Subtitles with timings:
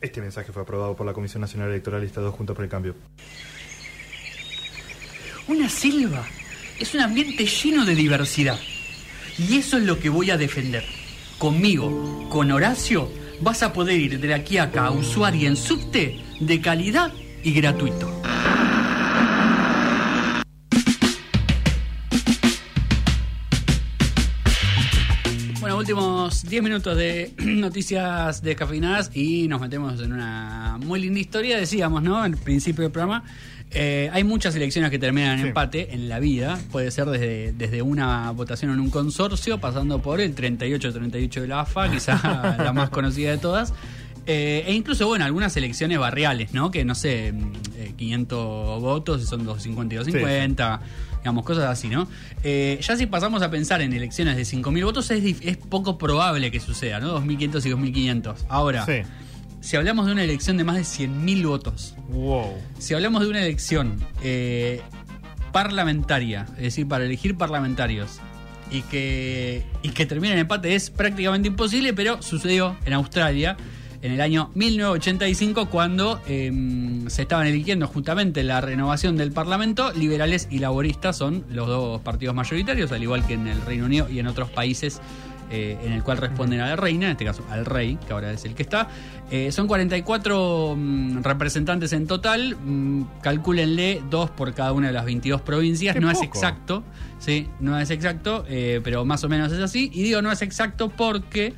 [0.00, 2.94] Este mensaje fue aprobado por la Comisión Nacional Electoral y Estado Juntos por el Cambio.
[5.46, 6.26] Una selva
[6.78, 8.58] es un ambiente lleno de diversidad.
[9.36, 10.84] Y eso es lo que voy a defender.
[11.38, 13.10] Conmigo, con Horacio,
[13.40, 17.12] vas a poder ir de aquí a acá a usuario en subte de calidad
[17.42, 18.19] y gratuito.
[25.80, 31.56] Últimos 10 minutos de noticias descafeinadas y nos metemos en una muy linda historia.
[31.58, 32.18] Decíamos, ¿no?
[32.22, 33.24] Al principio del programa,
[33.70, 35.48] eh, hay muchas elecciones que terminan en Sí.
[35.48, 36.58] empate en la vida.
[36.70, 41.60] Puede ser desde, desde una votación en un consorcio, pasando por el 38-38 de la
[41.60, 42.20] AFA, quizá
[42.62, 43.72] la más conocida de todas.
[44.26, 46.70] Eh, e incluso, bueno, algunas elecciones barriales, ¿no?
[46.70, 50.80] Que no sé, mm, eh, 500 votos y son 250 y 250,
[51.20, 52.08] digamos, cosas así, ¿no?
[52.42, 56.50] Eh, ya si pasamos a pensar en elecciones de 5.000 votos, es, es poco probable
[56.50, 57.20] que suceda, ¿no?
[57.20, 58.34] 2.500 y 2.500.
[58.48, 59.02] Ahora, Sí.
[59.60, 62.54] si hablamos de una elección de más de 100.000 votos, Wow.
[62.78, 64.80] si hablamos de una elección eh,
[65.52, 68.20] parlamentaria, es decir, para elegir parlamentarios,
[68.72, 73.56] y que, y que termine en empate es prácticamente imposible, pero sucedió en Australia
[74.02, 76.50] en el año 1985 cuando eh,
[77.08, 79.92] se estaban eligiendo justamente la renovación del Parlamento.
[79.92, 84.08] Liberales y laboristas son los dos partidos mayoritarios, al igual que en el Reino Unido
[84.08, 85.00] y en otros países
[85.52, 88.30] eh, en el cual responden a la reina, en este caso al rey, que ahora
[88.30, 88.88] es el que está.
[89.32, 95.04] Eh, son 44 mm, representantes en total, mm, calcúlenle dos por cada una de las
[95.04, 96.84] 22 provincias, Qué no es exacto,
[97.18, 99.90] sí, no es exacto, eh, pero más o menos es así.
[99.92, 101.54] Y digo no es exacto porque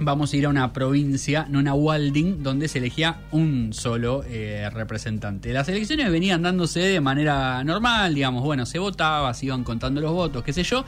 [0.00, 4.68] vamos a ir a una provincia, no una Walding, donde se elegía un solo eh,
[4.72, 5.52] representante.
[5.52, 10.12] Las elecciones venían dándose de manera normal, digamos, bueno, se votaba, se iban contando los
[10.12, 10.84] votos, qué sé yo,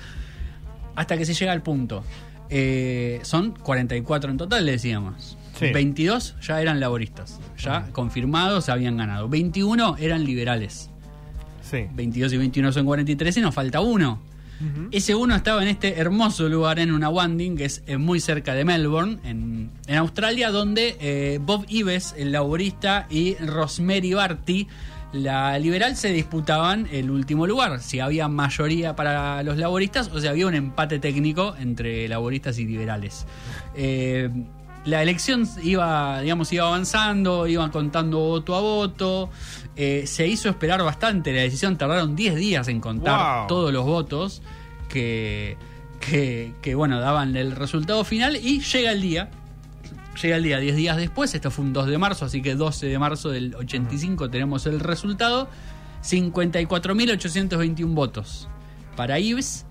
[0.97, 2.03] hasta que se llega al punto.
[2.49, 5.37] Eh, son 44 en total, le decíamos.
[5.59, 5.71] Sí.
[5.73, 9.29] 22 ya eran laboristas, ya confirmados, habían ganado.
[9.29, 10.91] 21 eran liberales.
[11.63, 11.87] Sí.
[11.95, 14.32] 22 y 21 son 43 y nos falta uno.
[14.91, 18.55] Ese uno estaba en este hermoso lugar, en una Wanding, que es eh, muy cerca
[18.55, 24.69] de Melbourne, en, en Australia, donde eh, Bob Ives, el laborista, y Rosemary Barty,
[25.13, 27.81] la liberal, se disputaban el último lugar.
[27.81, 32.65] Si había mayoría para los laboristas o si había un empate técnico entre laboristas y
[32.65, 33.27] liberales.
[33.75, 34.31] Eh,
[34.85, 39.31] la elección iba, digamos, iba avanzando, iban contando voto a voto.
[39.77, 43.47] eh, se hizo esperar bastante la decisión, tardaron 10 días en contar Wow.
[43.49, 44.43] todos los votos
[44.89, 45.57] que,
[46.01, 49.31] que, que, bueno, daban el resultado final y llega el día.
[50.21, 52.87] Llega el día 10 días después, esto fue un 2 de marzo, así que 12
[52.87, 55.49] de marzo del 85 tenemos el resultado.
[56.03, 58.49] 54.821 votos
[58.97, 59.65] para Ives,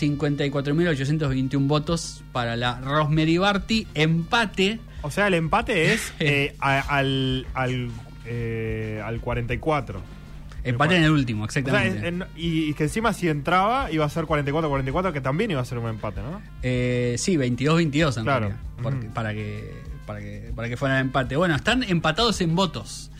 [0.00, 4.80] 54.821 votos para la Rosemary Barty, empate.
[5.02, 7.90] O sea, el empate es eh, a- al, al,
[8.26, 10.00] eh, al 44.
[10.64, 12.06] Empate en el último, O sea, exactamente.
[12.06, 15.64] en- y, y que encima si entraba iba a ser 44-44, que también iba a
[15.64, 16.40] ser un empate, ¿no?
[16.62, 18.40] Eh, sí, 22-22 en Claro.
[18.46, 19.14] realidad, porque- Ujú.
[19.14, 19.74] para, que,
[20.06, 21.34] para, que, para que fuera empate.
[21.36, 23.10] Bueno, están empatados en votos.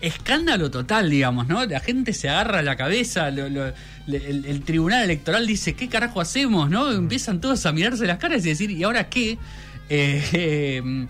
[0.00, 1.64] Escándalo total, digamos, ¿no?
[1.66, 3.72] La gente se agarra la cabeza, lo- lo-
[4.06, 6.70] el, el tribunal electoral dice, ¿qué carajo hacemos?
[6.70, 6.90] ¿no?
[6.92, 9.38] Empiezan todos a mirarse las caras y decir, ¿y ahora qué?
[9.90, 11.06] Eh, eh,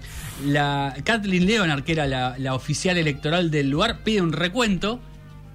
[0.46, 5.00] la Kathleen Leonard, que era la, la oficial electoral del lugar, pide un recuento.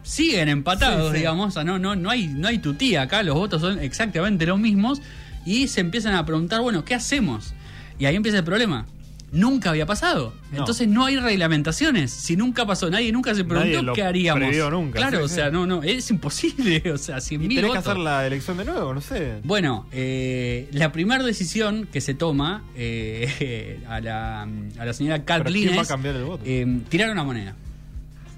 [0.04, 1.18] Siguen empatados, Sí, sí.
[1.20, 1.48] digamos.
[1.48, 4.60] O sea, no, no, no hay, no hay tutía acá, los votos son exactamente los
[4.60, 5.02] mismos.
[5.46, 7.54] Y se empiezan a preguntar, bueno, ¿qué hacemos?
[7.98, 8.86] Y ahí empieza el problema.
[9.34, 10.34] Nunca había pasado.
[10.52, 10.60] No.
[10.60, 12.12] Entonces no hay reglamentaciones.
[12.12, 14.56] Si nunca pasó, nadie nunca se Nadie preguntó lo qué haríamos.
[14.72, 15.36] nunca, Claro, sí, o sí.
[15.36, 16.84] sea, no, no, es imposible.
[16.94, 17.88] O sea, 100 Y mil tenés que votos.
[17.92, 19.40] hacer la elección de nuevo, no sé.
[19.44, 25.26] Bueno, eh, la primera decisión que se toma eh, a, la, a la señora ¿Pero
[25.44, 26.44] Kathleen quién va a es cambiar el voto?
[26.46, 27.56] eh, tirar una moneda.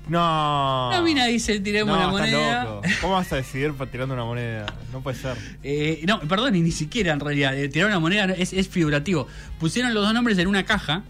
[0.07, 0.89] No.
[0.91, 2.63] La mina dice, tiremos no, una moneda.
[2.63, 2.81] loco.
[3.01, 4.65] ¿Cómo vas a decidir tirando una moneda?
[4.91, 5.35] No puede ser.
[5.63, 7.57] Eh, no, perdón, y ni siquiera en realidad.
[7.57, 9.27] eh, tirar una moneda es, es figurativo.
[9.59, 11.03] Pusieron los dos nombres en una caja,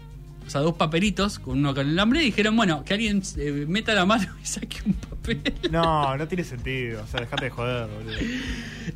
[0.46, 3.64] o sea, dos papelitos, con uno con el nombre, y dijeron, bueno, que alguien eh,
[3.68, 5.40] meta la mano y saque un papel.
[5.70, 7.02] No, no tiene sentido.
[7.02, 8.16] O sea, dejate de joder, boludo.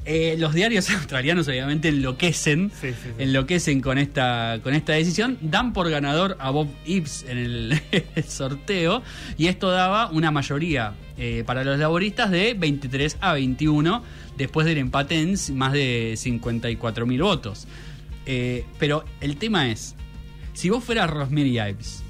[0.04, 3.10] Eh, los diarios australianos obviamente enloquecen, Sí, sí, sí.
[3.18, 7.82] enloquecen con esta, con esta decisión, dan por ganador a Bob Ives en el,
[8.14, 9.02] el sorteo
[9.36, 14.02] y esto daba una mayoría eh, para los laboristas de 23 a 21
[14.38, 17.66] después del empate en más de 54 mil votos.
[18.26, 19.96] Eh, pero el tema es,
[20.60, 22.02] si vos fueras Rosemary Ives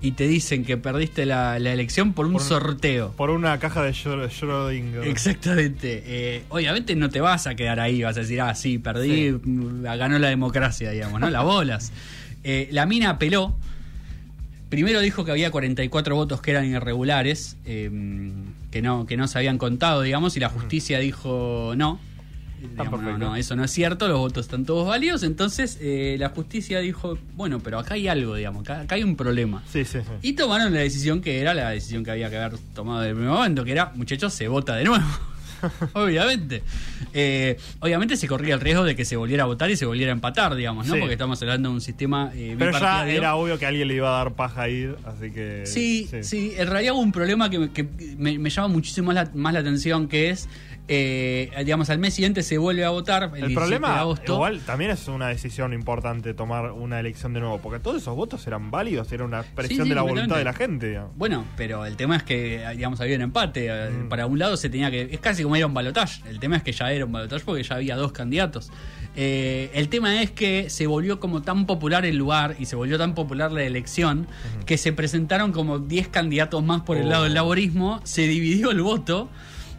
[0.00, 3.58] y te dicen que perdiste la, la elección por un Por un- sorteo, Por una
[3.58, 5.04] caja de Schrö- Schrödinger.
[5.06, 6.02] Exactamente.
[6.06, 9.82] Eh, obviamente no te vas a quedar ahí, vas a decir, ah, sí, perdí, mm,
[9.82, 11.30] ganó la democracia, digamos, ¿no?
[11.30, 11.92] Las bolas.
[12.42, 13.54] Eh, la mina apeló.
[14.68, 17.90] primero dijo que había 44 votos que eran irregulares, eh,
[18.70, 21.98] que, no, que no se habían contado, digamos, y la justicia dijo no.
[22.70, 25.22] Digamos, no, no, eso no es cierto, los votos están todos válidos.
[25.22, 29.16] Entonces eh, la justicia dijo, bueno, pero acá hay algo, digamos, acá, acá hay un
[29.16, 29.62] problema.
[29.70, 30.12] Sí, sí, sí.
[30.22, 33.16] Y tomaron la decisión que era la decisión que había que haber tomado desde el
[33.16, 35.04] primer momento, que era, muchachos, se vota de nuevo.
[35.94, 36.62] obviamente.
[37.12, 40.12] Eh, obviamente se corría el riesgo de que se volviera a votar y se volviera
[40.12, 40.94] a empatar, digamos, ¿no?
[40.94, 41.00] Sí.
[41.00, 44.08] Porque estamos hablando de un sistema eh, Pero ya era obvio que alguien le iba
[44.14, 45.62] a dar paja a ir, así que.
[45.66, 47.84] Sí, sí, en realidad hubo un problema que, me- que
[48.16, 50.48] me, me llama muchísimo más la, más la atención, que es,
[50.88, 54.34] eh, digamos, al mes siguiente se vuelve a votar, el, El 17 de problema, agosto.
[54.34, 58.46] igual, también es una decisión importante tomar una elección de nuevo, porque todos esos votos
[58.46, 60.88] eran válidos, era una expresión Sí, sí, de la voluntad de la gente.
[60.88, 61.12] digamos.
[61.16, 63.66] Bueno, pero el tema es que, digamos, había un empate.
[63.70, 64.08] eh, Mm.
[64.08, 65.08] Para un lado se tenía que.
[65.10, 66.22] Es casi como ir a un balotaje.
[66.28, 68.70] El tema es que ya era un balotaje porque ya había dos candidatos.
[69.16, 72.98] Eh, el tema es que se volvió como tan popular el lugar y se volvió
[72.98, 74.26] tan popular la elección
[74.66, 77.10] que se presentaron como 10 candidatos más por el Oh.
[77.10, 78.00] lado del laborismo.
[78.04, 79.28] Se dividió el voto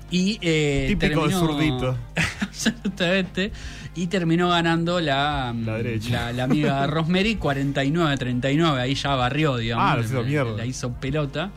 [0.09, 0.37] y.
[0.41, 1.97] eh, Típico terminó- zurdito.
[2.41, 3.51] Absolutamente.
[3.97, 6.09] Y terminó ganando la, La derecha.
[6.27, 8.77] la, la amiga Rosemary 49-39.
[8.79, 9.85] Ahí ya barrió, digamos.
[9.85, 10.51] Ah, la hizo la- mierda.
[10.57, 11.51] la hizo pelota.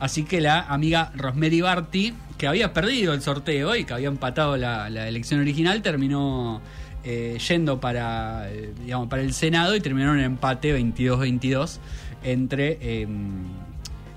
[0.00, 4.56] Así que la amiga Rosemary Barty, que había perdido el sorteo y que había empatado
[4.56, 6.60] la, la elección original, terminó
[7.04, 11.78] eh, yendo para, eh, digamos, para el Senado y terminó en empate 22-22
[12.24, 13.06] entre, eh,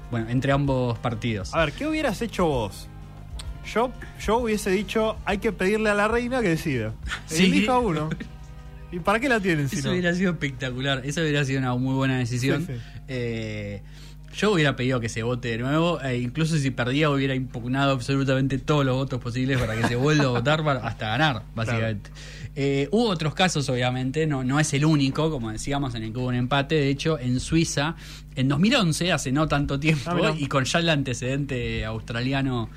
[0.09, 1.53] bueno, entre ambos partidos.
[1.53, 2.87] A ver, ¿qué hubieras hecho vos?
[3.73, 3.91] Yo,
[4.25, 6.93] yo hubiese dicho, hay que pedirle a la reina que decida.
[7.27, 7.45] Sí.
[7.45, 8.09] Elija uno.
[8.91, 9.93] ¿Y para qué la tienen si Eso no?
[9.93, 11.01] hubiera sido espectacular.
[11.03, 12.65] Esa hubiera sido una muy buena decisión.
[12.67, 12.79] Sí, sí.
[13.07, 13.81] Eh,
[14.35, 16.01] yo hubiera pedido que se vote de nuevo.
[16.01, 20.25] e incluso si perdía, hubiera impugnado absolutamente todos los votos posibles para que se vuelva
[20.25, 22.09] a votar para- hasta ganar, básicamente.
[22.55, 24.27] Eh, hubo otros casos, obviamente.
[24.27, 26.75] No, no es el único, como decíamos, en el que hubo un empate.
[26.75, 27.95] De hecho, en Suiza,
[28.35, 32.69] en 2011, hace no tanto tiempo, Ah, y con ya el antecedente australiano.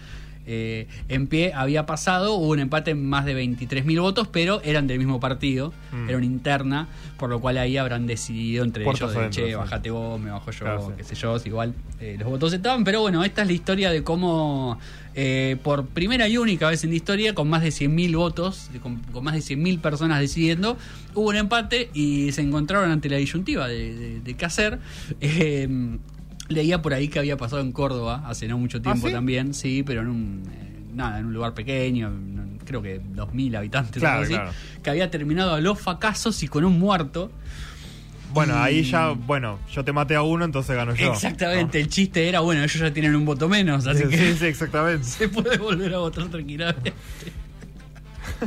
[0.46, 4.86] Eh, en pie había pasado, hubo un empate en más de 23.000 votos, pero eran
[4.86, 6.08] del mismo partido, Mm.
[6.08, 9.50] era una interna, por lo cual ahí habrán decidido entre Puertas ellos de, adentro, che,
[9.84, 9.90] sí.
[9.90, 10.92] vos, me bajo yo, Claro, sí.
[10.96, 14.02] qué sé yo, igual eh, los votos estaban, pero bueno, esta es la historia de
[14.02, 14.78] cómo
[15.14, 18.96] eh, por primera y única vez en la historia, con más de 100.000 votos, con,
[19.12, 20.76] con más de 100.000 personas decidiendo,
[21.14, 24.78] hubo un empate y se encontraron ante la disyuntiva de, de- de qué hacer.
[26.48, 29.14] Leía por ahí que había pasado en Córdoba hace no mucho tiempo ¿Ah, sí?
[29.14, 32.12] también, sí, pero en un, eh, nada, en un lugar pequeño,
[32.64, 34.50] creo que 2.000 habitantes, Claro, algo así, claro.
[34.82, 37.30] que había terminado a los facazos y con un muerto.
[38.32, 41.12] Bueno, Y- ahí ya, bueno, yo te maté a uno, entonces gano yo.
[41.12, 43.90] Exactamente, el chiste era, bueno, ellos ya tienen un voto menos, ¿no?
[43.92, 45.04] así Sí, que sí, sí, exactamente.
[45.04, 46.92] se puede volver a votar tranquilamente.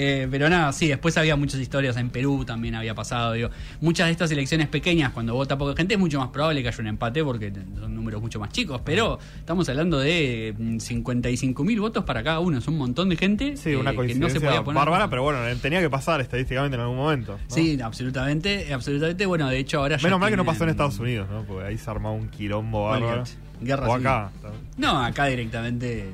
[0.00, 3.32] Eh, pero nada, sí, después había muchas historias en Perú también había pasado.
[3.32, 3.50] Digo,
[3.80, 6.78] muchas de estas elecciones pequeñas, cuando vota poca gente, es mucho más probable que haya
[6.80, 8.80] un empate porque son números mucho más chicos.
[8.84, 13.56] Pero estamos hablando de 55 mil votos para cada uno, es un montón de gente
[13.56, 14.78] Sí, eh, una que no coincidencia se podía poner.
[14.78, 17.32] bárbara, pero bueno, tenía que pasar estadísticamente en algún momento.
[17.32, 17.54] ¿no?
[17.54, 19.26] Sí, absolutamente, absolutamente.
[19.26, 21.42] Bueno, de hecho ahora ya Menos mal que no pasó en Estados Unidos, ¿no?
[21.42, 23.24] Porque ahí se armó un quilombo bárbaro.
[23.60, 24.30] Guerra o acá.
[24.76, 26.06] No, acá directamente,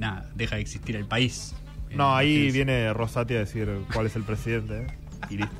[0.00, 1.54] nada, deja de existir el país.
[1.94, 4.78] No, ahí viene Rosati a decir cuál es el presidente.
[4.82, 4.86] ¿eh?
[5.30, 5.56] Y listo.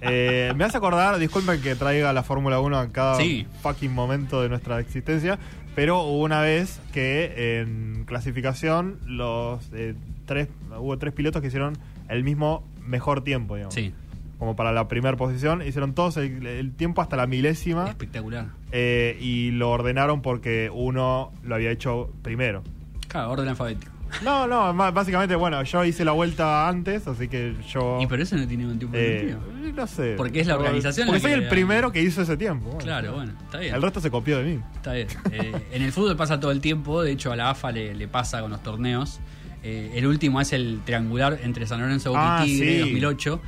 [0.00, 3.46] Eh, me hace acordar, disculpen que traiga la Fórmula 1 a cada Sí.
[3.62, 5.38] fucking momento de nuestra existencia,
[5.74, 9.94] pero hubo una vez que en clasificación los eh,
[10.26, 11.76] tres hubo tres pilotos que hicieron
[12.08, 13.74] el mismo mejor tiempo, digamos.
[13.74, 13.92] Sí,
[14.38, 18.46] Como para la primera posición, hicieron todos el, el tiempo hasta la milésima espectacular.
[18.70, 22.62] eh, y lo ordenaron porque uno lo había hecho primero.
[23.08, 23.90] Claro, orden alfabético.
[24.22, 27.98] No, no, básicamente, bueno, yo hice la vuelta antes, así que yo...
[28.00, 29.40] Y pero eso no tiene ningún tipo de eh, sentido.
[29.74, 30.14] no sé.
[30.16, 32.66] Porque es la organización Porque la soy el primero que hizo ese tiempo.
[32.66, 32.78] bueno.
[32.80, 33.74] Claro, bueno, está bien.
[33.74, 34.60] El resto se copió de mí.
[34.74, 35.08] Está bien.
[35.32, 38.08] Eh, en el fútbol pasa todo el tiempo, de hecho a la AFA le, le
[38.08, 39.20] pasa con los torneos.
[39.62, 42.78] Eh, el último es el triangular entre San Lorenzo Boca Ah, y Tigre sí.
[42.80, 43.40] 2008.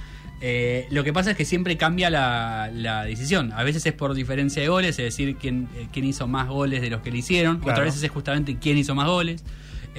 [0.43, 3.53] Eh, lo que pasa es que siempre cambia la, la decisión.
[3.53, 6.81] A veces es por diferencia de goles, es decir, quién, eh, quién hizo más goles
[6.81, 7.59] de los que le hicieron.
[7.59, 7.73] Claro.
[7.73, 9.45] Otras veces es justamente quién hizo más goles.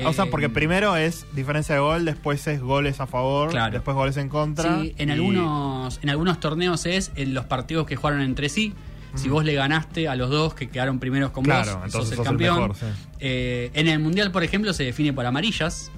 [0.05, 3.73] O sea, Eh, porque primero es diferencia de gol, después es goles a favor, Claro.
[3.73, 4.81] después goles en contra.
[4.81, 8.73] Sí, en y- algunos, en algunos torneos es en los partidos que jugaron entre sí.
[9.15, 12.09] Si vos le ganaste a los dos que quedaron primeros con Claro, vos, entonces sos
[12.11, 12.59] el sos el campeón.
[12.61, 12.85] mejor, sí.
[13.19, 15.91] Eh, en el mundial, por ejemplo, se define por amarillas.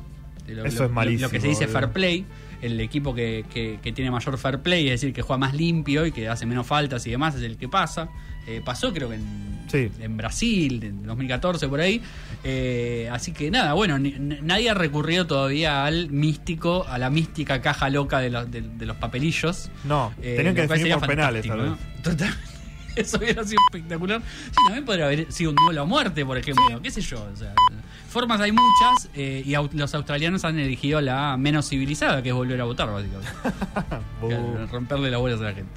[0.48, 2.26] Lo, Eso lo- es malísimo, Lo que se dice fair play.
[2.64, 6.06] El equipo que, que- que tiene mayor fair play, es decir, que juega más limpio
[6.08, 8.10] y que hace menos faltas y demás, es el que pasa.
[8.48, 9.90] Eh, pasó, creo que en, Sí.
[10.00, 12.00] en Brasil, en 2014, por ahí.
[12.44, 17.60] Eh, así que nada, bueno, ni- nadie ha recurrido todavía al místico, a la mística
[17.62, 19.72] caja loca de, los- de- de los papelillos.
[19.84, 21.68] No, Eh, tenían que definir por penales, tal vez.
[21.70, 22.04] fantástico, ¿no?
[22.04, 22.38] Total-
[22.96, 24.22] Eso hubiera sido espectacular.
[24.22, 26.82] Sí, también podría haber sido un duelo a muerte, por ejemplo.
[26.82, 27.28] ¿Qué sé yo?
[27.32, 27.54] O sea,
[28.10, 32.36] formas hay muchas eh, y au- los australianos han elegido la menos civilizada, que es
[32.36, 33.30] volver a votar, básicamente.
[34.72, 35.72] Romperle las bolas a la gente.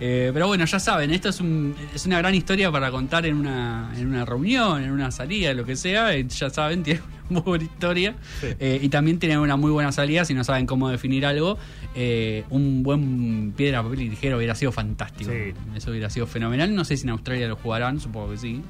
[0.00, 3.36] Eh, pero bueno, ya saben, esto es, un- es una gran historia para contar en
[3.36, 6.14] una, en una reunión, en una salida, lo que sea.
[6.14, 8.14] Eh, ya saben, tiene muy buena historia.
[8.40, 8.48] Sí.
[8.58, 11.58] Eh, y también tiene una muy buena salida si no saben cómo definir algo.
[11.94, 15.30] eh, un buen piedra, papel y tijera hubiera sido fantástico.
[15.30, 15.52] Sí.
[15.76, 16.74] Eso hubiera sido fenomenal.
[16.74, 18.62] No sé si en Australia lo jugarán, supongo que sí.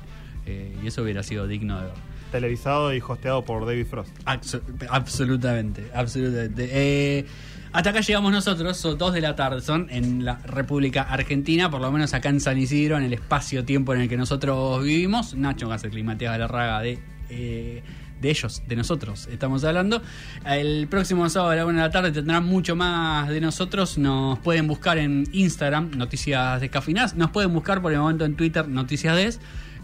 [0.47, 1.95] Eh, y eso hubiera sido digno de ver.
[2.33, 4.11] Televisado y hosteado por David Frost.
[4.27, 4.61] Abso-
[4.91, 7.25] absolutamente, absolutamente.
[7.73, 11.81] Hasta acá llegamos nosotros, son dos de la tarde, son en la República Argentina, por
[11.83, 15.35] lo menos acá en San Isidro, en el espacio-tiempo en el que nosotros vivimos.
[15.35, 16.99] Nacho y Matías Galarraga de,
[17.31, 17.83] eh,
[18.21, 20.03] de ellos, de nosotros, estamos hablando.
[20.45, 23.99] El próximo sábado a la una de la tarde tendrán mucho más de nosotros.
[23.99, 27.15] Nos pueden buscar en Instagram, Noticias Descafinadas.
[27.15, 29.41] Nos pueden buscar por el momento en Twitter, Noticias Des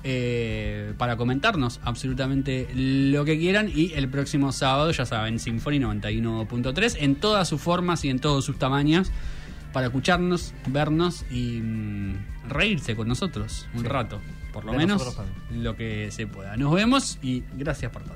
[0.06, 3.70] eh, para comentarnos absolutamente lo que quieran.
[3.74, 8.44] Y el próximo sábado, ya saben, Symphony 91.3 en todas sus formas y en todos
[8.44, 9.10] sus tamaños.
[9.72, 12.14] Para escucharnos, vernos y mm,
[12.48, 13.86] reírse con nosotros un Sí.
[13.88, 14.20] rato.
[14.52, 15.16] Por lo De menos
[15.50, 16.56] lo que se pueda.
[16.56, 18.14] Nos vemos y gracias por todo.